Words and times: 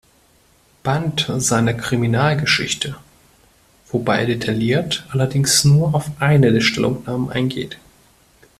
Band 0.81 1.31
seiner 1.37 1.75
"Kriminalgeschichte", 1.75 2.95
wobei 3.91 4.21
er 4.21 4.25
detailliert 4.25 5.05
allerdings 5.11 5.63
nur 5.63 5.93
auf 5.93 6.09
eine 6.19 6.51
der 6.51 6.61
Stellungnahmen 6.61 7.29
eingeht. 7.29 7.77